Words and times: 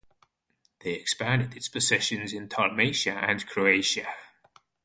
They 0.79 0.93
expanded 0.93 1.55
its 1.55 1.67
possessions 1.67 2.33
in 2.33 2.47
Dalmatia 2.47 3.11
and 3.23 3.45
Croatia. 3.45 4.07